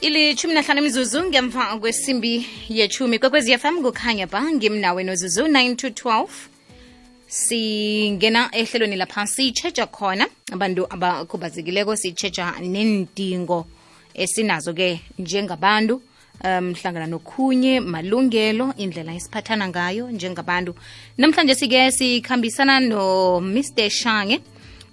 ilithumi 0.00 0.54
nahlanu 0.54 0.80
imizuzu 0.80 1.24
ngemva 1.24 1.76
kwesimbi 1.76 2.46
yechumi 2.68 3.18
kwekwezi 3.18 3.58
fm 3.58 3.82
kukhanya 3.82 4.26
ba 4.26 4.42
ngimnawe 4.42 5.04
nozuzu 5.04 5.42
9 5.42 5.76
to 5.76 5.88
12 5.88 6.26
singena 7.26 8.48
ehlelweni 8.52 8.96
lapha 8.96 9.26
siyitsheja 9.26 9.86
khona. 9.86 10.26
Abantu 10.52 10.86
abakhubazekileko 10.90 11.96
siyitsheja 11.96 12.52
nendingo 12.60 13.66
esinazo-ke 14.14 15.00
njengabantu 15.18 16.02
um 16.44 16.74
hlangana 16.74 17.06
nokhunye 17.06 17.80
malungelo 17.80 18.74
indlela 18.76 19.14
esiphathana 19.14 19.68
ngayo 19.68 20.10
njengabantu 20.10 20.74
namhlanje 21.18 21.54
sike 21.54 21.92
sikhambisana 21.92 22.80
no-mr 22.80 23.90
shange 23.90 24.40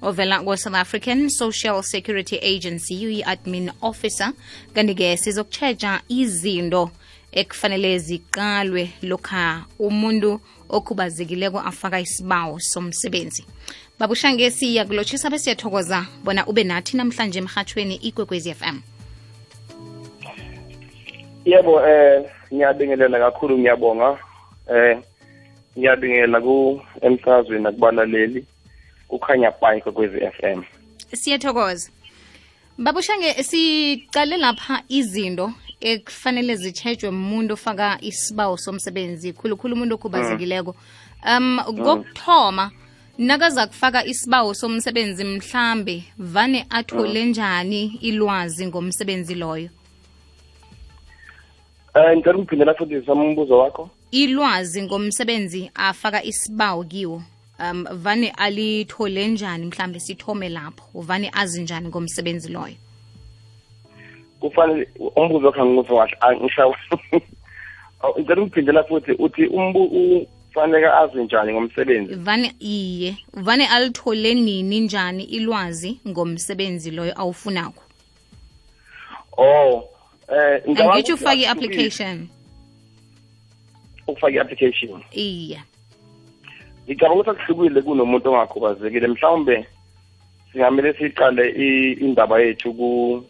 ovela 0.01 0.41
kwa-south 0.43 0.75
african 0.75 1.29
social 1.29 1.83
security 1.83 2.37
agency 2.37 3.05
uyi-admin 3.05 3.71
officer 3.81 4.33
kanti-ke 4.73 5.17
sizokutshetsha 5.17 6.01
izinto 6.09 6.91
ekufanele 7.31 7.97
ziqalwe 7.99 8.89
lokha 9.03 9.65
umuntu 9.79 10.39
okhubazekileko 10.69 11.59
afaka 11.59 11.99
isibawo 11.99 12.59
somsebenzi. 12.59 13.45
Babushange 13.99 14.51
siyakulotshisa 14.51 15.29
besiyathokoza 15.29 16.05
bona 16.23 16.45
ube 16.45 16.63
nathi 16.63 16.97
namhlanje 16.97 17.39
emhatshweni 17.39 17.95
ikwekwezi 17.95 18.53
FM 18.53 18.79
yebo 21.45 21.87
eh 21.87 22.25
ngiyabingelela 22.53 23.19
kakhulu 23.19 23.57
ngiyabonga. 23.57 24.17
Eh 24.69 24.97
ngiyabingelela 25.77 26.41
ku 26.41 26.81
emsakazweni 27.01 27.63
nakubalaleli 27.63 28.45
kukhanya 29.07 29.51
bhayi 29.51 29.81
kwekwezi 29.81 30.19
FM 30.19 30.63
siyathokoza. 31.13 31.89
Babushange 32.77 33.43
sicale 33.43 34.37
lapha 34.37 34.83
izinto 34.89 35.53
ekufanele 35.79 36.55
zitshejwe 36.55 37.09
umuntu 37.09 37.53
ofaka 37.53 37.97
isibawo 38.01 38.57
somsebenzi 38.57 39.33
khulukhulu 39.33 39.73
umuntu 39.75 39.95
okhubazekileko. 39.95 40.75
Um 41.25 41.59
kokuthoma 41.65 42.71
nakaza 43.17 43.67
kufaka 43.67 44.05
isibawo 44.05 44.53
somsebenzi 44.53 45.23
mhlambe 45.23 46.03
vane 46.17 46.65
athole 46.69 47.25
njani 47.25 47.97
ilwazi 48.01 48.67
ngomsebenzi 48.67 49.35
loyo? 49.35 49.69
Um 51.95 52.17
ngicela 52.17 52.37
ukuphindela 52.37 52.73
futhi 52.73 53.05
sambuzo 53.05 53.57
wakho. 53.57 53.89
Ilwazi 54.11 54.83
ngomsebenzi 54.83 55.71
afaka 55.75 56.23
isibawo 56.23 56.83
kiwo 56.83 57.21
um 57.59 57.85
vane 57.91 58.29
alithole 58.37 59.27
njani? 59.27 59.65
Mhlambe 59.65 59.99
sithome 59.99 60.49
lapho. 60.49 61.01
Vane 61.01 61.31
azi 61.33 61.61
njani 61.61 61.87
ngomsebenzi 61.87 62.51
loyo? 62.51 62.75
Kufanele 64.39 64.87
umbuzo 65.15 65.45
wakho 65.47 65.61
angikuzwa 65.61 66.07
kahle 66.07 66.39
ngishawa 66.39 66.77
ngicela 68.19 68.41
ukuphindela 68.41 68.83
futhi 68.83 69.11
uthi 69.11 69.45
umbu 69.45 70.27
kufanele 70.47 70.87
azi 70.87 71.17
njani 71.23 71.53
ngomsebenzi? 71.53 72.15
Vane 72.15 72.53
iye. 72.59 73.17
Vane 73.33 73.67
alithole 73.67 74.33
nini 74.33 74.79
njani 74.79 75.23
ilwazi 75.23 75.99
ngomsebenzi 76.07 76.91
loyo 76.91 77.21
awufunakho 77.21 77.83
oh 79.37 79.89
eh 80.29 80.61
angitsho 80.65 81.13
ufake 81.13 81.41
i-application 81.41 82.27
ufake 84.07 84.35
i-application. 84.35 85.01
Iye 85.11 85.61
ngicabanga 86.87 87.21
ukuthi 87.21 87.29
akuhlukile 87.29 87.81
kunomuntu 87.81 88.29
ongakhubazekile. 88.31 89.07
Mhlawumbe 89.07 89.65
singamele 90.51 90.93
siqale 90.93 91.43
indaba 91.99 92.39
yethu 92.39 92.73
ku 92.73 93.23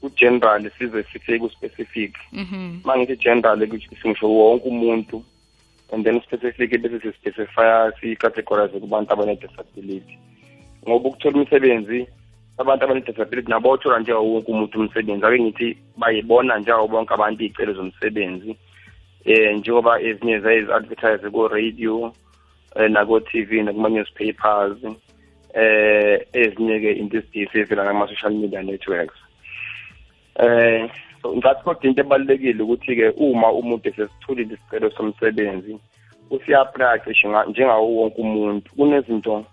ku-general 0.00 0.62
size 0.78 1.02
sifike 1.12 1.38
ku-specific. 1.38 2.12
Uma 2.84 2.96
ngithi 2.96 3.16
general 3.16 3.58
singisho 4.02 4.28
wonke 4.28 4.68
umuntu 4.68 5.24
and 5.92 6.04
then 6.04 6.20
specific 6.22 6.70
bese 6.82 7.00
sispecifya 7.00 7.92
siyicategorize 8.00 8.80
kubantu 8.80 9.12
abane-disability. 9.12 10.18
Ngoba 10.88 11.08
ukuthola 11.08 11.36
umsebenzi 11.36 12.06
abantu 12.58 12.84
abane-disability 12.84 13.48
nabo 13.50 13.68
bawuthola 13.68 13.98
njengawo 13.98 14.32
wonke 14.32 14.50
umuntu 14.50 14.78
umsebenzi. 14.80 15.26
Ake 15.26 15.42
ngithi 15.42 15.76
bayibona 15.96 16.58
njengawo 16.58 16.88
bonke 16.88 17.14
abantu 17.14 17.44
iy'celo 17.44 17.72
zomsebenzi 17.72 18.56
eh 19.24 19.56
njengoba 19.56 20.00
ezinye 20.00 20.38
zayi-advertise 20.40 21.30
ko-radio 21.30 22.06
eh 22.06 22.23
nako-tv 22.88 23.62
nakuma-newspapers 23.62 24.78
eh 25.54 26.26
ezinye-ke 26.32 26.92
into 26.92 27.18
esidisi 27.18 27.58
evela 27.58 27.84
ngama-social 27.84 28.32
media 28.32 28.62
networks. 28.62 29.18
Eh 30.36 30.90
so 31.22 31.36
ngathi 31.36 31.62
kodwa 31.64 31.84
into 31.84 32.00
ebalulekile 32.00 32.62
ukuthi-ke 32.62 33.10
uma 33.16 33.52
umuntu 33.52 33.88
esesitholile 33.88 34.54
isicelo 34.54 34.90
somsebenzi 34.90 35.78
usiya-aplya 36.30 36.98
cishe 36.98 37.28
njengawo 37.48 37.96
wonke 37.96 38.20
umuntu 38.20 38.70
kunezinto 38.76 39.44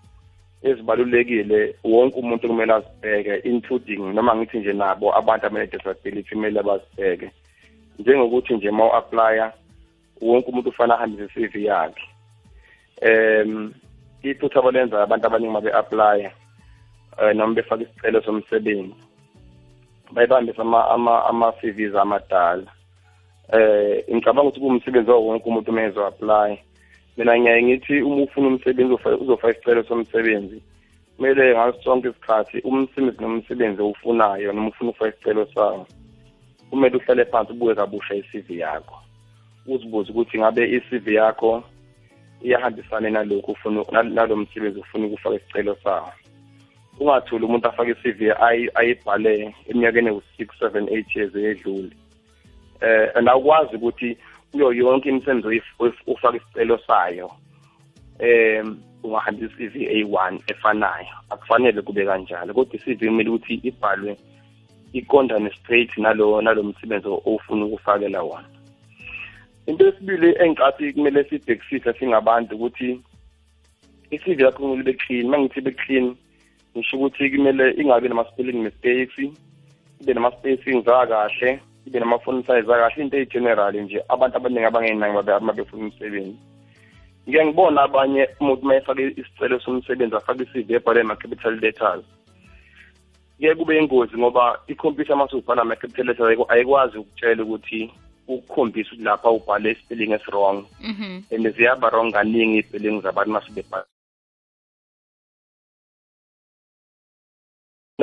ezibalulekile 0.62 1.74
wonke 1.84 2.18
umuntu 2.18 2.48
kumele 2.48 2.72
azibheke 2.72 3.34
including 3.48 4.00
noma 4.14 4.36
ngithi 4.36 4.58
nje 4.58 4.72
nabo 4.72 5.16
abantu 5.18 5.46
abane-disability 5.46 6.34
kumele 6.34 6.62
bazibheke. 6.62 7.30
Njengokuthi 7.98 8.54
nje 8.54 8.70
ma 8.70 8.84
u-aplya 8.86 9.52
wonke 10.20 10.48
umuntu 10.50 10.68
ufanele 10.68 10.94
ahambise 10.94 11.40
i-cv 11.40 11.54
yakhe. 11.64 12.02
Um 13.02 13.72
iphutha 14.22 14.58
abalenza 14.60 15.02
abantu 15.02 15.26
abaningi 15.26 15.54
babe-aplya 15.54 16.30
um 17.18 17.36
noma 17.36 17.54
befaka 17.54 17.82
isicelo 17.82 18.22
somsebenzi 18.22 18.94
bayibambise 20.12 20.60
ama-cvs 20.62 21.94
amadala. 21.94 22.70
Eh 23.52 24.04
ngicabanga 24.10 24.48
ukuthi 24.48 24.60
kuwumsebenzi 24.60 25.10
wawo 25.10 25.26
wonke 25.26 25.48
umuntu 25.48 25.70
uma 25.70 25.82
ezo-apply 25.82 26.58
mina 27.16 27.38
ngiyaye 27.38 27.62
ngithi 27.62 28.02
uma 28.02 28.22
ufuna 28.22 28.48
umsebenzi 28.48 28.94
uzofaka 28.94 29.50
isicelo 29.50 29.82
somsebenzi 29.84 30.62
kumele 31.16 31.54
ngaso 31.54 31.82
sonke 31.82 32.08
isikhathi 32.08 32.60
umsebenzi 32.64 33.20
nomsebenzi 33.22 33.82
owufunayo 33.82 34.52
noma 34.52 34.68
ufuna 34.68 34.90
ukufaka 34.90 35.14
isicelo 35.14 35.46
sawo 35.54 35.86
kumele 36.70 36.96
uhlale 36.96 37.24
phansi 37.24 37.52
ubuke 37.52 37.74
kabusha 37.74 38.14
i-cv 38.14 38.50
yakho. 38.50 38.96
Uzibuze 39.66 40.10
ukuthi 40.10 40.38
ngabe 40.38 40.62
i-cv 40.76 41.08
yakho 41.08 41.64
iyahambisana 42.44 43.10
nalokhu 43.10 43.52
ufuna 43.52 44.02
nalo 44.02 44.36
msebenzi 44.36 44.80
ufuna 44.80 45.06
ukufaka 45.06 45.36
isicelo 45.36 45.76
sawo. 45.84 46.12
Ungathuli 47.00 47.44
umuntu 47.44 47.68
afake 47.68 47.90
i-cv 47.90 48.32
ayibhale 48.74 49.54
eminyakeni 49.68 50.08
ewu-six 50.08 50.48
seven 50.58 50.88
eight 50.88 51.16
years 51.16 51.34
edlule 51.34 51.90
eh 52.80 53.10
and 53.14 53.28
awukwazi 53.28 53.76
ukuthi 53.76 54.18
kuyo 54.52 54.72
yonke 54.72 55.08
imisebenzi 55.08 55.62
ufaka 56.06 56.36
isicelo 56.36 56.78
sayo 56.86 57.30
em 58.18 58.76
ungahambisa 59.02 59.54
i-cv 59.58 59.76
a1 59.76 60.40
efanayo. 60.46 61.06
Akufanele 61.30 61.82
kube 61.82 62.04
kanjalo 62.06 62.54
kodwa 62.54 62.74
i-cv 62.74 62.98
kumele 63.06 63.30
ukuthi 63.30 63.54
ibhalwe 63.54 64.16
iqondane 64.92 65.50
straight 65.50 65.98
nalo 65.98 66.42
nalo 66.42 66.62
msebenzi 66.62 67.08
ofuna 67.08 67.64
ukufakela 67.64 68.22
wona. 68.22 68.51
Into 69.66 69.84
yesibili 69.86 70.34
engicathi 70.40 70.92
kumele 70.92 71.24
sibhekisise 71.24 71.92
singabantu 71.92 72.54
ukuthi 72.54 73.00
i-cv 74.10 74.40
yakho 74.40 74.58
kumele 74.58 74.80
ibe 74.80 74.92
clean. 74.92 75.26
Uma 75.26 75.38
ngithi 75.38 75.58
ibe 75.58 75.70
clean 75.70 76.16
ngisho 76.76 76.96
ukuthi 76.96 77.30
kumele 77.30 77.70
ingabi 77.70 78.08
nama-spelling 78.08 78.62
mistakes 78.62 79.18
ibe 80.00 80.14
nama-spacings 80.14 80.88
akahle 80.88 81.60
ibe 81.86 81.98
nama-phone 82.00 82.42
size 82.42 82.72
akahle 82.72 83.02
into 83.02 83.16
eyi-general 83.16 83.74
nje 83.74 84.02
abantu 84.08 84.36
abaningi 84.36 84.66
abangenaki 84.66 85.30
uma 85.42 85.52
befuna 85.52 85.84
umsebenzi. 85.84 86.36
Ngike 87.28 87.44
ngibona 87.44 87.82
abanye 87.82 88.28
umuntu 88.40 88.62
uma 88.62 88.74
efake 88.74 89.14
isicelo 89.16 89.60
somsebenzi 89.60 90.16
afake 90.16 90.42
i-cv 90.42 90.70
ebhale 90.70 91.00
ama-capital 91.00 91.54
letters. 91.60 92.04
Kuye 93.36 93.54
kube 93.54 93.78
ingozi 93.78 94.18
ngoba 94.18 94.58
ikhompyutha 94.66 95.14
uma 95.14 95.24
usubhala 95.24 95.62
ama-capital 95.62 96.06
letters 96.06 96.48
ayikwazi 96.48 96.98
ukutshela 96.98 97.42
ukuthi 97.42 97.90
ukukhombisa 98.28 98.90
ukuthi 98.90 99.04
lapha 99.04 99.30
ubhale 99.30 99.70
i-spelling 99.70 100.12
esi-wrong 100.12 100.66
and 101.32 101.46
ziyaba 101.56 101.90
wrong 101.90 102.12
kaningi 102.12 102.56
iy'spelling 102.58 103.02
zabantu 103.02 103.30
uma 103.30 103.44
sebebhala 103.46 103.86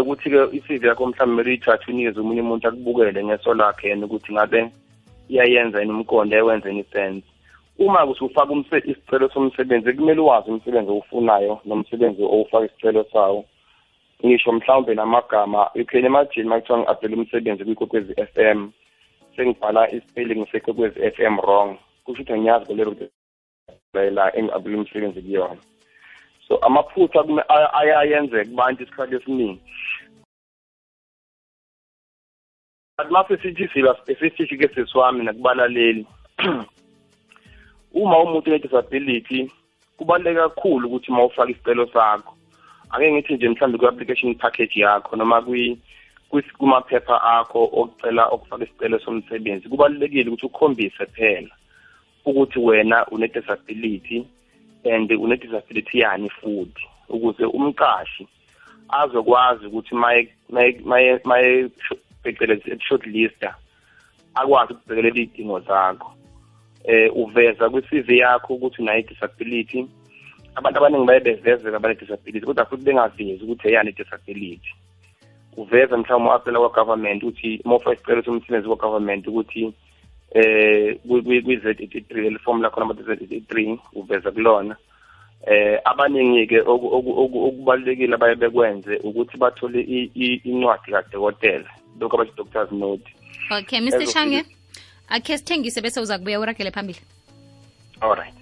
ukuthi-ke 0.01 0.55
i-cv 0.57 0.85
yakho 0.85 1.07
mhlawumbe 1.07 1.43
kumele 1.43 1.49
uyithathe 1.49 1.91
unikeze 1.91 2.19
omunye 2.19 2.41
umuntu 2.41 2.67
akubukele 2.67 3.23
ngeso 3.23 3.53
lakhe 3.53 3.89
yena 3.89 4.05
ukuthi 4.05 4.33
ngabe 4.33 4.71
iyayenza 5.29 5.79
yini 5.79 5.93
umqondo 5.93 6.35
ekwenzeni 6.37 6.81
isense. 6.83 7.27
Uma 7.79 8.05
usufaka 8.05 8.53
isicelo 8.91 9.29
somsebenzi 9.29 9.93
kumele 9.93 10.21
uwazi 10.21 10.49
umsebenzi 10.51 10.89
owufunayo 10.91 11.61
nomsebenzi 11.65 12.21
owufaka 12.23 12.65
isicelo 12.65 13.03
sawo. 13.13 13.45
Ngisho 14.25 14.51
mhlawumbe 14.51 14.93
namagama 14.95 15.69
ukhena 15.75 16.07
emajini 16.07 16.47
uma 16.47 16.59
kuthiwa 16.59 16.79
ngi-apela 16.79 17.15
umsebenzi 17.15 17.65
kwikwekwezi 17.65 18.13
f 18.17 18.37
m. 18.37 18.71
sengibhala 19.39 19.87
i-spelling 19.95 20.45
sekwekwezi 20.51 20.99
f 20.99 21.19
m 21.19 21.39
wrong 21.39 21.77
kusho 22.03 22.21
ukuthi 22.21 22.33
angiyazi 22.33 22.65
kolero 22.65 22.95
la 23.93 24.35
engi-apela 24.35 24.77
umsebenzi 24.77 25.21
kuyona. 25.21 25.61
So 26.47 26.57
amaphutha 26.57 27.23
ayayenzeka 27.73 28.49
kubantu 28.49 28.83
isikhathi 28.83 29.15
esiningi. 29.15 29.61
Athi 32.97 33.11
mase 33.11 33.37
sithi 33.37 33.67
siba 33.73 33.95
specific 34.01 34.59
ke 34.59 34.67
sesiwami 34.75 35.23
nakubalaleli 35.23 36.05
uma 37.93 38.19
umuntu 38.19 38.51
une-disability 38.51 39.51
kubaluleke 39.97 40.39
kakhulu 40.39 40.87
ukuthi 40.87 41.11
uma 41.11 41.23
ufaka 41.25 41.51
isicelo 41.51 41.87
sakho. 41.87 42.35
Ake 42.89 43.11
ngithi 43.11 43.33
nje 43.33 43.49
mhlawumbe 43.49 43.77
kwi-application 43.77 44.35
package 44.35 44.79
yakho 44.79 45.15
noma 45.15 45.41
kumaphepha 46.57 47.21
akho 47.21 47.63
okucela 47.63 48.25
okufaka 48.25 48.63
isicelo 48.63 48.99
somsebenzi 48.99 49.69
kubalulekile 49.69 50.29
ukuthi 50.29 50.45
ukhombise 50.45 51.05
phela 51.05 51.55
ukuthi 52.25 52.59
wena 52.59 53.05
une-disability 53.11 54.25
and 54.85 55.11
une-disability 55.11 55.99
yani 55.99 56.29
futhi 56.29 56.85
ukuze 57.09 57.45
umqashi 57.45 58.27
azokwazi 58.89 59.65
ukuthi 59.65 59.95
maye 59.95 61.19
phecelezi 62.23 62.79
shortlista 62.87 63.55
akwazi 64.35 64.73
ukubhekelela 64.73 65.19
iy'dingo 65.19 65.59
zakho. 65.59 66.13
Eh 66.83 67.11
uveza 67.15 67.69
kwi-CV 67.69 68.17
yakho 68.17 68.53
ukuthi 68.53 68.81
unayo 68.81 68.99
i-disability. 68.99 69.87
Abantu 70.55 70.77
abaningi 70.77 71.07
baye 71.07 71.19
bevezeka 71.19 71.79
bane-disability 71.79 72.45
kodwa 72.45 72.65
futhi 72.65 72.83
bengavezi 72.83 73.43
ukuthi 73.43 73.67
eyani 73.67 73.89
i-disability. 73.89 74.71
Uveza 75.61 75.97
mhlawumbe 75.97 76.29
u-apela 76.29 76.59
kwa-government 76.59 77.23
ukuthi 77.23 77.61
mofa 77.65 77.93
isicelo 77.93 78.23
somsebenzi 78.23 78.67
kwa-government 78.67 79.27
ukuthi 79.27 79.73
eh 80.31 80.97
kwi-Z83 81.07 82.13
leli 82.13 82.39
form 82.39 82.61
lakhona 82.61 82.85
number 82.85 83.05
Z83 83.05 83.77
uveza 83.93 84.31
kulona. 84.31 84.75
Eh 85.47 85.79
abaningi-ke 85.85 86.61
okubalulekile 86.61 88.15
abaye 88.15 88.35
bekwenze 88.35 88.97
ukuthi 88.97 89.37
bathole 89.37 89.81
incwadi 90.43 90.91
kadokotela. 90.91 91.69
Lokhu 91.99 92.15
abathi 92.15 92.37
doctors 92.37 92.71
note. 92.71 93.07
Okay 93.51 93.79
mr 93.79 94.07
shange 94.07 94.45
akhe 95.09 95.37
sithengise 95.37 95.81
bese 95.81 95.99
uza 95.99 96.17
kubuya 96.17 96.39
uragele 96.39 96.71
phambili. 96.71 96.99
Alright 98.01 98.38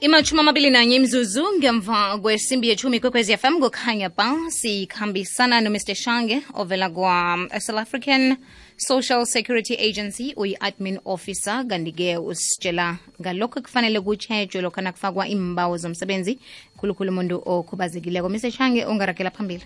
imashumi 0.00 0.40
amabili 0.40 0.70
nanye 0.70 0.96
imzuzu 0.96 1.44
ngemva 1.58 2.18
kwesimbi 2.22 2.68
yethumi 2.68 3.00
kwekwezi 3.00 3.36
fm 3.36 3.60
kukhanya 3.60 4.08
ba 4.08 4.36
sikhambisana 4.48 5.60
nomr 5.60 5.94
shange 5.94 6.42
ovela 6.54 6.90
kwa-south 6.90 7.78
african 7.78 8.36
social 8.76 9.26
security 9.26 9.74
agency 9.74 10.34
uyi-admin 10.36 11.00
officer 11.04 11.64
kanti-ke 11.68 12.16
usitshela 12.16 12.96
ngalokho 13.20 13.60
kufanele 13.60 14.00
kutshejwe 14.00 14.62
lokho 14.62 14.80
nakufakwa 14.80 15.28
imbawo 15.28 15.76
zomsebenzi 15.76 16.38
khulukhulu 16.78 17.10
umuntu 17.10 17.42
okhubazekileko. 17.44 18.28
Mr 18.28 18.50
shange 18.50 18.84
ungaragela 18.84 19.30
phambili. 19.30 19.64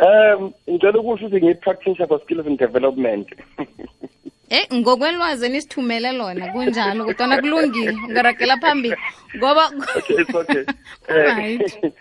Um 0.00 0.52
ngicela 0.70 0.98
ukusho 0.98 1.26
ukuthi 1.26 1.44
ngiyi-practitioner 1.44 2.08
for 2.08 2.20
skills 2.24 2.46
and 2.46 2.58
development 2.58 3.28
Eh 4.52 4.66
ngokwelwazi 4.74 5.48
nisithumele 5.48 6.12
lona 6.12 6.52
kunjalo 6.52 7.04
kodwa 7.04 7.40
kulungile 7.40 7.96
ungaragela 8.08 8.56
phambili 8.60 8.96
ngoba 9.36 9.64
okay 9.96 10.16
it's 10.20 10.34
okay. 10.34 10.64
Right. 11.08 11.94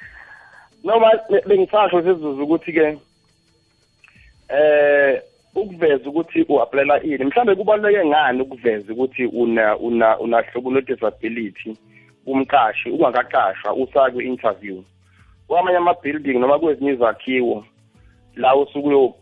Noma 0.83 1.11
bengisasho 1.47 2.01
sizuzu 2.01 2.43
ukuthi 2.43 2.73
ke 2.73 2.97
eh 4.49 5.21
ukuveza 5.55 6.09
ukuthi 6.09 6.45
uapplyela 6.49 7.03
ini 7.03 7.25
mhlambe 7.25 7.55
kubaluleke 7.55 8.05
ngani 8.05 8.41
ukuveza 8.41 8.93
ukuthi 8.93 9.25
una 9.25 9.77
una 9.77 10.19
unahlobo 10.19 10.71
lo 10.71 10.81
disability 10.81 11.77
umqashi 12.25 12.89
ungakaqashwa 12.89 13.73
usakwe 13.73 14.25
interview 14.25 14.83
kwamanye 15.47 15.77
ama 15.77 15.93
building 15.93 16.39
noma 16.39 16.59
kwezinye 16.59 16.91
izakhiwo 16.91 17.65
la 18.35 18.55
usuku 18.55 19.15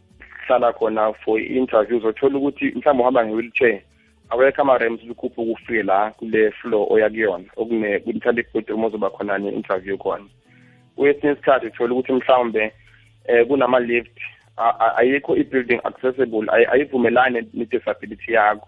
uhlala 0.49 0.73
khona 0.73 1.13
for 1.13 1.39
i-interviews 1.39 2.03
uthola 2.03 2.37
ukuthi 2.37 2.65
mhlawumbe 2.65 3.01
uhamba 3.01 3.25
nge-wheelchair 3.25 3.81
awekho 4.29 4.61
ama-rams 4.61 5.03
lukhuphe 5.03 5.41
ukufike 5.41 5.83
la 5.83 6.11
kule 6.11 6.51
floor 6.51 6.87
oya 6.89 7.09
kuyona 7.09 7.45
okune 7.57 7.99
mhlawumbe 7.99 8.41
ibhodroom 8.41 8.83
ozoba 8.83 9.09
khona 9.09 9.37
ne-interview 9.37 9.97
khona 9.97 10.25
kwesinye 10.95 11.33
isikhathi 11.33 11.67
uthola 11.67 11.93
ukuthi 11.93 12.13
mhlawumbe 12.13 12.73
um 13.29 13.45
kunama-lift 13.45 14.19
ayikho 14.95 15.37
i-building 15.37 15.79
accessible 15.83 16.47
ayivumelani 16.71 17.41
ne-disability 17.53 18.33
yakho 18.33 18.67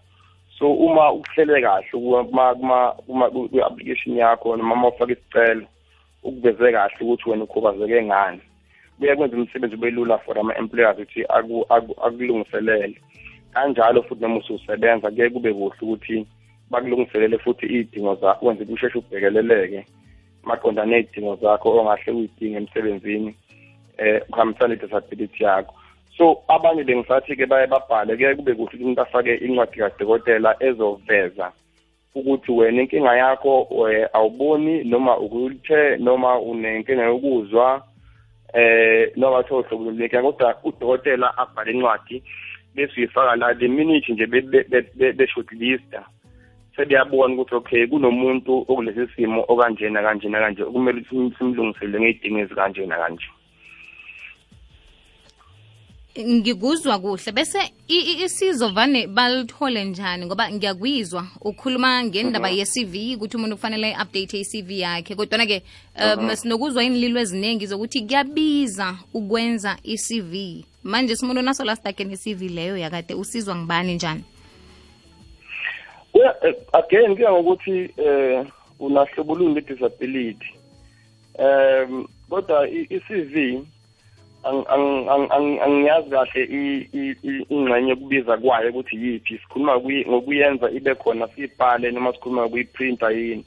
so 0.58 0.74
uma 0.74 1.12
ukuhlele 1.12 1.62
kahle 1.62 1.90
kwi-application 3.52 4.18
yakho 4.18 4.58
noma 4.58 4.74
uma 4.74 4.88
ufake 4.88 5.14
isicelo 5.14 5.66
ukuveze 6.24 6.72
kahle 6.72 6.96
ukuthi 7.02 7.30
wena 7.30 7.44
ukhubazeke 7.44 8.04
ngani 8.04 8.42
kuyakwenza 9.02 9.38
umsebenzi 9.38 9.76
ube 9.76 9.92
lula 9.92 10.18
for 10.18 10.40
ama-employers 10.40 10.98
ukuthi 10.98 11.26
akulungiselele. 12.06 12.96
Kanjalo 13.54 14.04
futhi 14.04 14.22
noma 14.22 14.38
ususebenza 14.38 15.12
kuye 15.12 15.30
kube 15.30 15.54
kuhle 15.54 15.76
ukuthi 15.82 16.28
bakulungiselele 16.70 17.38
futhi 17.38 17.66
iy'dingo 17.66 18.16
zakho 18.16 18.46
wenze 18.46 18.66
kusheshe 18.66 18.98
ubhekeleleke 18.98 19.86
maqonda 20.44 20.86
ney'dingo 20.86 21.36
zakho 21.42 21.78
ongahle 21.78 22.12
uyidinge 22.12 22.58
emsebenzini 22.58 23.36
eh 23.98 24.22
kuhambisana 24.32 24.76
disability 24.76 25.44
yakho. 25.44 25.74
So 26.18 26.44
abanye 26.48 26.84
bengisathi-ke 26.84 27.46
baye 27.46 27.68
babhale 27.68 28.16
kuye 28.16 28.36
kube 28.36 28.54
kuhle 28.54 28.64
ukuthi 28.64 28.84
umuntu 28.84 29.02
afake 29.02 29.36
incwadi 29.36 29.78
kadokotela 29.78 30.56
ezoveza 30.60 31.52
ukuthi 32.16 32.52
wena 32.52 32.82
inkinga 32.82 33.16
yakho 33.16 33.68
awuboni 34.14 34.84
noma 34.84 35.18
uku-wheelchair 35.18 36.00
noma 36.00 36.40
unenkinga 36.40 37.04
yokuzwa 37.04 37.84
eh 38.54 39.12
noma 39.16 39.40
utho 39.40 39.62
hlobo 39.62 39.86
lomleka 39.86 40.22
kodwa 40.22 40.56
udokotela 40.64 41.38
abhale 41.38 41.72
incwadi 41.72 42.24
bese 42.76 42.94
uyifaka 42.98 43.36
la 43.36 43.54
the 43.54 43.68
minute 43.68 44.14
nje 44.14 44.28
be 44.28 45.28
shortlista. 45.28 46.06
Sebeyabona 46.76 47.34
ukuthi 47.34 47.56
okay 47.56 47.88
kunomuntu 47.88 48.66
okulesi 48.68 49.08
simo 49.16 49.46
okanjena 49.48 50.02
kanjena 50.02 50.40
kanje 50.40 50.64
kumele 50.64 51.02
ukuthi 51.02 51.36
simlungisele 51.38 52.00
ngey'dingo 52.00 52.40
ezikanje 52.40 52.86
nakanje. 52.86 53.28
Ngikuzwa 56.20 57.00
kuhle. 57.00 57.32
Bese 57.32 57.60
isizo 57.88 58.70
vane 58.70 59.08
balithole 59.08 59.86
njani? 59.86 60.26
Ngoba 60.26 60.52
ngiyakwizwa 60.52 61.28
ukhuluma 61.42 62.04
ngendaba 62.04 62.50
uh 62.50 62.58
ye-cv 62.58 63.16
ukuthi 63.16 63.38
umuntu 63.38 63.56
kufanele 63.56 63.96
update 63.96 64.34
i-cv 64.34 64.72
yakhe. 64.72 65.16
Kodwana-ke 65.16 65.62
um 65.96 66.26
uh 66.26 66.34
sinokuzwa 66.34 66.84
inlilo 66.84 67.20
eziningi 67.20 67.68
zokuthi 67.68 68.02
kuyabiza 68.02 68.96
ukwenza 69.14 69.78
i-cv 69.84 70.64
manje 70.84 71.16
simuntu 71.16 71.42
naso 71.42 71.76
sidake 71.76 72.04
ne-cv 72.04 72.42
leyo 72.42 72.78
yakade 72.78 73.14
usizwa 73.14 73.56
ngibani 73.56 73.96
njani? 73.96 74.24
Yeah, 76.14 76.36
again 76.74 77.16
kuya 77.16 77.32
ngokuthi 77.32 77.90
um 77.98 78.52
unahlobo 78.80 79.36
luni 79.36 79.56
le-disability 79.56 80.54
um 81.40 82.08
kodwa 82.30 82.70
i-cv 82.70 83.64
angiyazi 84.44 86.10
kahle 86.10 86.42
ingxenye 87.50 87.90
yokubiza 87.90 88.38
kwayo 88.38 88.70
ukuthi 88.70 88.96
yiphi. 88.96 89.38
Sikhuluma 89.38 89.78
ngokuyenza 89.78 90.72
ibe 90.72 90.96
khona 90.96 91.28
siyibhale 91.28 91.92
noma 91.92 92.14
sikhuluma 92.14 92.42
ngokuyiprinta 92.42 93.12
yini. 93.12 93.46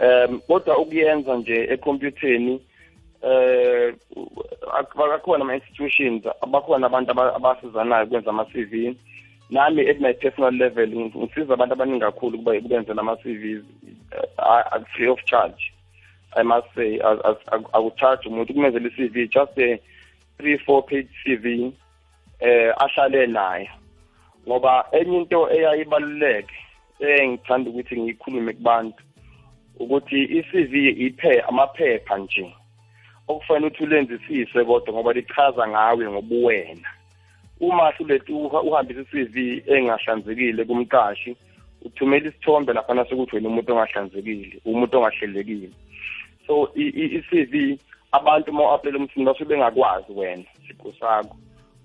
Um 0.00 0.40
kodwa 0.40 0.78
ukuyenza 0.78 1.36
nje 1.36 1.68
ekhompyutheni 1.70 2.60
eh 3.22 3.94
bakhona 4.96 5.44
ama-institutions 5.44 6.24
bakhona 6.50 6.86
abantu 6.86 7.10
abasizanayo 7.10 8.04
ukwenza 8.04 8.30
ama-cv 8.30 8.96
nami 9.50 9.88
at 9.90 10.00
my 10.00 10.12
personal 10.12 10.54
level 10.54 10.88
ngisiza 10.88 11.54
abantu 11.54 11.72
abaningi 11.74 12.00
kakhulu 12.00 12.34
ukuba 12.38 12.60
kubenzela 12.60 13.00
ama-cvs 13.00 13.64
uh, 14.38 14.84
free 14.94 15.08
of 15.08 15.24
charge. 15.24 15.72
I 16.36 16.42
must 16.42 16.66
say 16.74 16.98
akucharge 17.72 18.28
umuntu. 18.28 18.54
Kumenzela 18.54 18.88
i-cv 18.88 19.28
just 19.28 19.58
a 19.58 19.80
three 20.40 20.58
four 20.58 20.82
page 20.86 21.08
CV 21.24 21.72
eh 22.40 22.72
ahlale 22.76 23.26
naye. 23.26 23.70
Ngoba 24.46 24.86
enye 24.92 25.16
into 25.16 25.50
eyayibaluleke 25.50 26.54
engithanda 27.00 27.70
ukuthi 27.70 28.00
ngiyikhulume 28.00 28.52
kubantu 28.52 29.02
ukuthi 29.78 30.24
i-CV 30.38 30.74
iphe 31.06 31.40
amaphepha 31.40 32.18
nje 32.18 32.54
okufanele 33.28 33.66
ukuthi 33.66 33.84
ulenzisise 33.84 34.64
kodwa 34.64 34.94
ngoba 34.94 35.12
lichaza 35.12 35.68
ngawe 35.68 36.10
ngobuwena. 36.10 36.88
Uma 37.60 37.90
hlulethi 37.90 38.32
uhambisa 38.32 39.00
i-CV 39.00 39.62
engahlanzekile 39.66 40.64
kumqashi 40.64 41.36
uthumela 41.82 42.28
isithombe 42.28 42.72
laphana 42.72 43.04
sokuthi 43.04 43.36
wena 43.36 43.48
umuntu 43.48 43.72
ongahlanzekile 43.72 44.60
umuntu 44.64 44.96
ongahlelekile. 44.98 45.70
So 46.46 46.72
i-CV 46.74 47.78
abantu 48.12 48.50
uma 48.50 48.62
u-aplela 48.64 48.98
umsebenzi 48.98 49.24
basuke 49.24 49.44
bengakwazi 49.48 50.12
wena 50.12 50.44
siqu 50.66 50.92
sakho. 51.00 51.36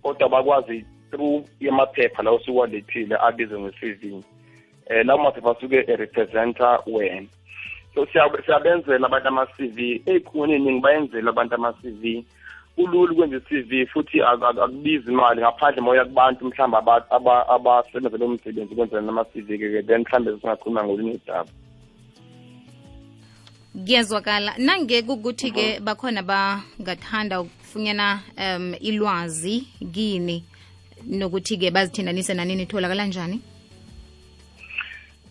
Kodwa 0.04 0.30
bakwazi 0.30 0.86
through 1.12 1.46
yamaphepha 1.60 2.24
la 2.24 2.32
osukwalethile 2.32 3.16
abizwe 3.18 3.60
nge-cv 3.60 4.24
eh 4.90 5.06
lawo 5.06 5.24
maphepha 5.24 5.52
asuke 5.52 5.86
erepresenta 5.88 6.80
wena. 6.88 7.28
So 7.96 8.06
siyabenzela 8.46 9.08
abantu 9.08 9.28
ama-cv 9.28 9.78
ey'khungweni 10.06 10.54
ey'ningi 10.54 10.82
bayenzela 10.82 11.30
abantu 11.30 11.56
ama-cv 11.56 12.24
kulula 12.76 13.12
ukwenza 13.14 13.38
i-cv 13.38 13.86
futhi 13.88 14.22
ak- 14.22 14.44
ak- 14.44 14.60
akubizi 14.60 15.12
imali. 15.12 15.42
Ngaphandle 15.42 15.82
moya 15.82 16.06
kubantu 16.06 16.46
mhlawumbe 16.46 16.78
aba- 16.78 17.08
aba- 17.12 17.48
abasebenza 17.48 18.18
lo 18.18 18.28
msebenzi 18.28 18.74
ukwenzela 18.74 19.02
nama-cv-ke 19.02 19.70
ke 19.72 19.84
then 19.88 20.02
mhlawumbe 20.02 20.42
singakhuluma 20.42 20.84
ngolunye 20.84 21.12
udaba 21.12 21.50
kuyezwakala 23.76 24.54
nange 24.58 25.02
kukuthi-ke 25.02 25.80
bakhona 25.80 26.24
bangathanda 26.24 27.42
ukufunyana 27.42 28.22
um 28.38 28.74
ilwazi 28.80 29.68
kini 29.94 30.44
nokuthi-ke 31.08 31.72
bazithindanise 31.72 32.34
nanini 32.34 32.64
itholakala 32.64 33.06
njani? 33.06 33.42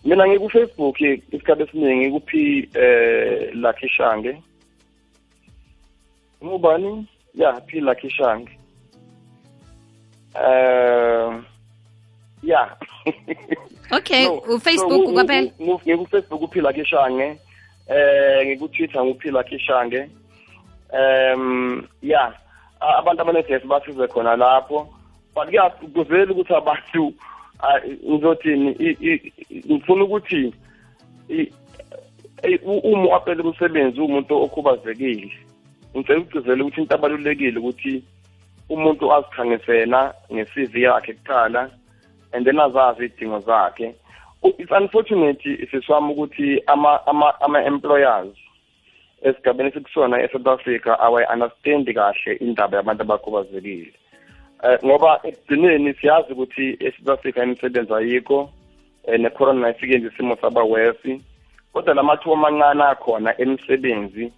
Mina 0.05 0.27
ngikufacebook 0.27 1.01
isikhathi 1.01 1.63
esiningi 1.63 2.11
kuphi 2.11 2.69
eh 2.73 3.53
Lucky 3.53 3.89
Shange. 3.89 4.41
Ngubani? 6.43 7.07
Ya 7.35 7.61
phi 7.61 7.79
Lucky 7.79 8.09
Shange. 8.09 8.59
Eh 10.35 11.43
ya. 12.43 12.77
Okay 13.91 14.27
ufacebook 14.27 15.13
kwaphela? 15.13 15.51
ngikufacebook 15.61 16.41
uphi 16.41 16.61
lucky 16.61 16.81
kishange 16.81 17.37
eh 17.87 18.45
ngikutwitter 18.47 19.03
nguphila 19.05 19.43
kishange 19.43 20.09
um 20.93 21.87
ya 22.01 22.33
abantu 22.79 23.21
abanedesk 23.21 23.65
basize 23.65 24.07
khona 24.07 24.35
lapho. 24.35 24.87
But 25.35 25.47
kuyakuvela 25.49 26.31
ukuthi 26.31 26.53
abantu 26.55 27.13
ngizothini 28.09 28.69
ngifuna 29.67 30.03
ukuthi 30.03 30.53
u- 32.63 32.83
uma 32.91 33.07
uapela 33.09 33.43
umsebenzi 33.43 33.99
umuntu 34.01 34.43
okhubazekile. 34.43 35.31
Ngicela 35.95 36.19
ukugcizela 36.19 36.63
ukuthi 36.63 36.81
into 36.81 36.95
abalulekile 36.95 37.59
ukuthi 37.59 38.03
umuntu 38.69 39.13
azikhangisena 39.13 40.13
nge-CV 40.33 40.81
yakhe 40.81 41.13
kuqala 41.13 41.69
and 42.33 42.45
then 42.45 42.59
azazi 42.59 43.03
iy'dingo 43.05 43.39
zakhe. 43.39 43.95
It's 44.57 44.71
unfortunate 44.71 45.67
siswami 45.71 46.13
ukuthi 46.13 46.63
ama 46.67 47.07
ama 47.07 47.41
ama 47.41 47.63
employers 47.65 48.35
esigabeni 49.21 49.69
esikusona 49.69 50.23
eSouth 50.23 50.47
Africa 50.47 50.91
awayi-understand 50.99 51.93
kahle 51.93 52.33
indaba 52.35 52.77
yabantu 52.77 53.01
abakhubazekile. 53.03 53.93
Eh 54.63 54.79
ngoba 54.85 55.19
ekugcineni 55.23 55.93
siyazi 55.93 56.33
ukuthi 56.33 56.77
eSouth 56.79 57.09
Africa 57.09 57.37
imisebenzi 57.43 57.93
ayikho 57.93 58.49
eh 59.07 59.19
ne-corona 59.19 59.69
ifike 59.69 59.97
nje 59.97 60.07
isimo 60.07 60.35
saba 60.41 60.63
worse 60.63 61.21
kodwa 61.73 61.93
lamathuba 61.93 62.35
amancane 62.35 62.83
akhona 62.83 63.41
emisebenzi 63.41 64.31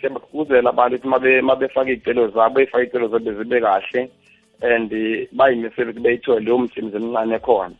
siyabagqugquzela 0.00 0.70
abantu 0.70 0.96
ukuthi 0.96 1.08
mabe 1.08 1.40
mabefaka 1.40 1.90
iy'celo 1.90 2.28
zabo 2.28 2.54
beyifake 2.54 2.84
iy'celo 2.84 3.08
zabo 3.08 3.32
zibe 3.32 3.60
kahle 3.60 4.10
and 4.62 4.92
eh, 4.92 5.28
bayimisele 5.32 5.90
ukuthi 5.90 6.00
beyithole 6.00 6.40
leyo 6.40 6.58
msebenzi 6.58 6.96
emincane 6.96 7.34
ekhona. 7.34 7.74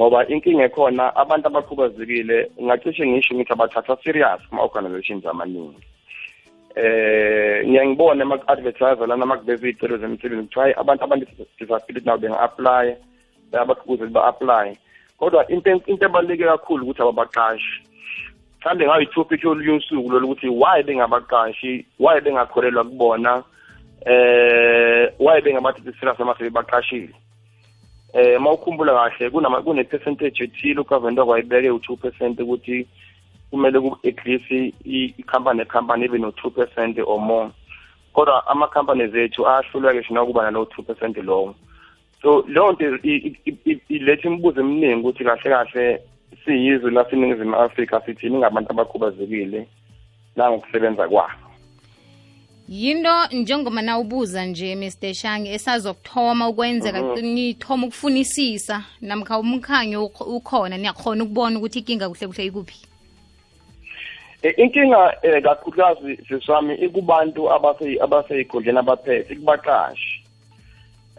Ngoba 0.00 0.26
inkinga 0.32 0.64
ekhona 0.64 1.04
abantu 1.16 1.46
abakhubazekile 1.48 2.50
ngacishe 2.62 3.04
ngisho 3.06 3.34
ngithi 3.34 3.52
abathatha 3.52 3.96
serious 4.02 4.40
kuma-organizations 4.48 5.26
amaningi. 5.26 5.76
Eh 6.76 7.68
ngiyangibona 7.68 8.24
ama-advertiser 8.24 9.06
lana 9.06 9.26
makuveza 9.26 9.68
iy'celo 9.68 9.96
zemisebenzi 9.98 10.46
kuthiwa 10.46 10.64
hayi 10.64 10.74
abantu 10.80 11.04
abane-disability 11.04 12.06
nabo 12.06 12.18
benga-aplya 12.22 12.96
bayabagqugquzela 13.52 14.10
ba-aplaye 14.10 14.72
kodwa 15.18 15.44
into 15.52 15.70
into 15.86 16.04
ebaluleke 16.06 16.44
kakhulu 16.44 16.82
ukuthi 16.82 17.02
ababaqashi 17.02 17.76
mhlawumbe 18.60 18.86
ngayi-topic 18.86 19.44
yolunye 19.44 19.72
usuku 19.72 20.10
lolu 20.10 20.26
ukuthi 20.26 20.48
why 20.48 20.82
bengabaqashi 20.82 21.84
why 21.98 22.20
bengakholelwa 22.20 22.84
kubona 22.84 23.42
eh 24.06 25.12
why 25.18 25.40
bengabathathi 25.44 25.92
serious 25.98 26.18
noma 26.18 26.34
sebebaqashile? 26.38 27.12
Eh 28.12 28.40
mawukhumbula 28.40 28.92
kahle 28.92 29.30
kunama 29.30 29.62
kune 29.62 29.84
percentage 29.84 30.44
ethile 30.44 30.80
ugovernment 30.80 31.18
okwayibeke 31.18 31.70
u2 31.70 31.96
percent 31.96 32.40
ukuthi 32.40 32.86
kumele 33.50 33.80
ku 33.80 33.98
at 34.04 34.26
least 34.26 34.50
i-company 34.84 35.58
necompany 35.58 36.04
ibe 36.04 36.18
no2 36.18 36.50
percent 36.50 36.98
or 37.06 37.20
more. 37.20 37.50
Kodwa 38.12 38.46
ama 38.46 38.66
companies 38.68 39.14
ethu 39.14 39.46
ahlulwa 39.46 39.92
ke 39.92 40.02
shina 40.02 40.24
kuba 40.24 40.42
nalo 40.42 40.64
2 40.64 40.82
percent 40.82 41.16
lowo. 41.16 41.54
So 42.22 42.44
leyo 42.48 42.72
nto 42.72 42.98
iletha 43.88 44.28
imibuzo 44.28 44.60
eminingi 44.60 45.00
ukuthi 45.00 45.24
kahle 45.24 45.50
kahle 45.50 46.02
siyizwe 46.44 46.90
laseningizimu 46.90 47.56
afrika 47.56 48.00
sithini 48.06 48.38
ngabantu 48.38 48.70
abakhubazekile 48.70 49.66
nangokusebenza 50.36 51.08
kwabo. 51.08 51.49
Yinto 52.70 53.26
njengoba 53.32 53.82
nawubuza 53.82 54.44
nje 54.46 54.74
Mr 54.76 55.14
Shange 55.14 55.52
esazokuthoma 55.54 56.48
ukwenzeka 56.48 57.00
nithoma 57.22 57.86
ukufunisisa 57.86 58.84
namkha 59.00 59.38
umkhanyo 59.38 60.04
ukhona. 60.06 60.76
Niyakhona 60.78 61.24
ukubona 61.24 61.58
ukuthi 61.58 61.78
inkinga 61.78 62.08
kuhle 62.08 62.26
kuhle 62.26 62.44
ikuphi? 62.46 62.78
E, 64.42 64.48
inkinga 64.62 65.16
eh, 65.22 65.42
kakhulukazi 65.42 66.16
sisami 66.28 66.74
ikubantu 66.74 67.52
abase 67.52 67.98
abaseyigondleni 68.00 68.78
abaphethe 68.78 69.34
kubaqashi. 69.34 70.22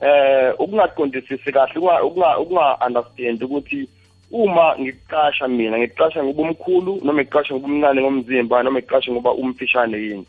Eh 0.02 0.54
ukungaqondisisi 0.60 1.52
kahle 1.52 1.74
ukunga- 1.80 2.04
ukunga 2.04 2.38
ukunga 2.40 2.78
understand 2.88 3.44
ukuthi 3.44 3.88
uma 4.32 4.76
ngikuqasha 4.80 5.48
mina 5.48 5.78
ngikuqasha 5.78 6.24
ngoba 6.24 6.42
umkhulu 6.44 7.00
noma 7.04 7.22
ngikuqasha 7.22 7.54
ngoba 7.54 7.68
umncane 7.68 8.02
ngomzimba 8.02 8.64
noma 8.64 8.80
ngikuqasha 8.80 9.12
ngoba 9.12 9.32
umfishane 9.34 9.98
yini 9.98 10.26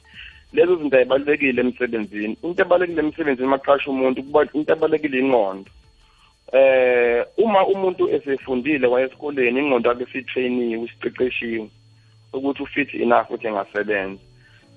lezo 0.53 0.77
zinto 0.77 0.97
ayibalulekile 0.97 1.61
emsebenzini. 1.61 2.37
Into 2.43 2.63
ebalulekile 2.63 3.01
emsebenzini 3.03 3.49
maqasha 3.49 3.91
umuntu 3.91 4.23
kuba 4.23 4.49
into 4.55 4.73
ebalulekile 4.73 5.19
ingqondo. 5.19 5.71
Eh 6.53 7.25
uma 7.37 7.67
umuntu 7.67 8.11
esefundile 8.15 8.87
wayesikoleni 8.87 9.61
ingqondo 9.61 9.89
yakhe 9.89 10.05
isitrainiwe 10.05 10.85
isiqeqeshiwe 10.85 11.71
ukuthi 12.33 12.63
ufit 12.63 12.95
enough 12.95 13.31
ukuthi 13.31 13.47
engasebenza 13.47 14.21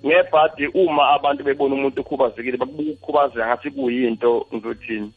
ngebhadi 0.06 0.68
uma 0.68 1.04
abantu 1.16 1.44
bebona 1.44 1.76
umuntu 1.76 2.02
ukhubazekile 2.02 2.58
bakubuka 2.58 2.92
ukukhubazeka 2.92 3.48
ngathi 3.48 3.72
kuyinto 3.72 4.48
ngizothini 4.54 5.12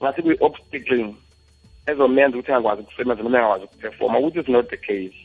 ngathi 0.00 0.22
kuyi-obstacle 0.22 1.14
ezomenza 1.86 2.36
ukuthi 2.36 2.52
angakwazi 2.52 2.82
ukusebenza 2.82 3.22
noma 3.22 3.38
engakwazi 3.38 3.64
ukuperforma 3.64 4.18
which 4.18 4.36
is 4.36 4.48
not 4.48 4.68
the 4.70 4.76
case. 4.76 5.18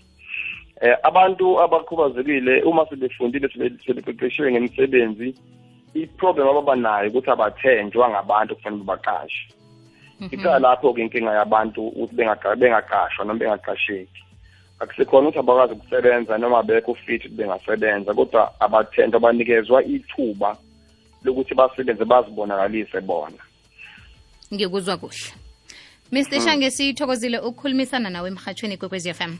Eh 0.81 0.97
abantu 1.03 1.61
abakhubazekile 1.61 2.63
uma 2.63 2.85
sebefundile 2.89 3.47
sebe- 3.47 3.77
sebeqeqeshiwe 3.85 4.51
ngemisebenzi 4.51 5.35
i-problem 5.93 6.47
ababa 6.47 6.75
nayo 6.75 7.09
ukuthi 7.09 7.29
abathenjwa 7.29 8.09
ngabantu 8.09 8.55
kufanele 8.55 8.83
babaqashe 8.83 9.43
iqala 10.31 10.59
lapho-ke 10.59 11.01
inkinga 11.01 11.33
yabantu 11.33 11.87
ukuthi 11.87 12.15
bengaqa- 12.15 12.55
bengaqashwa 12.55 13.25
noma 13.25 13.39
bengaqasheki. 13.39 14.21
Akusekhona 14.79 15.27
ukuthi 15.29 15.39
abakwazi 15.39 15.73
ukusebenza 15.73 16.37
noma 16.37 16.63
bekho 16.63 16.93
fit 16.95 17.21
ukuthi 17.25 17.35
bengasebenza 17.37 18.13
kodwa 18.13 18.51
abathenjwa 18.59 19.19
banikezwa 19.19 19.83
ithuba 19.83 20.57
lokuthi 21.23 21.53
basebenze 21.55 22.05
bazibonakalise 22.05 23.01
bona. 23.01 23.41
Ngikuzwa 24.53 24.97
kuhle. 24.97 25.33
Mr 26.11 26.41
Shange 26.41 26.71
sithokozile 26.71 27.39
ukukhulumisana 27.39 28.09
nawe 28.09 28.27
emhathweni 28.29 28.77
kwekwezi 28.77 29.13
FM 29.13 29.37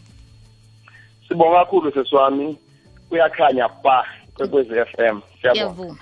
sibonga 1.32 1.60
kakhulu 1.64 1.92
sesiwami 1.96 2.58
kuyakhanya 3.10 3.68
ba 3.84 4.04
kwekwezi 4.36 4.74
FM 4.92 5.16
siyabonga. 5.42 5.72
Ngiyavuma 5.72 6.00